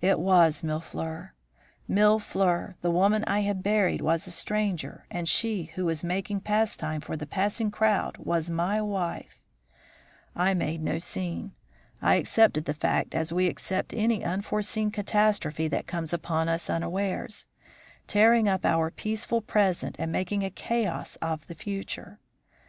[0.00, 1.30] It was Mille fleurs!
[1.88, 2.74] Mille fleurs!
[2.82, 7.16] The woman I had buried was a stranger, and she who was making pastime for
[7.16, 9.40] the passing crowd was my wife!
[10.36, 11.54] "I made no scene.
[12.00, 17.48] I accepted the fact as we accept any unforeseen catastrophe that comes upon us unawares,
[18.06, 22.20] tearing up our peaceful present and making a chaos of the future.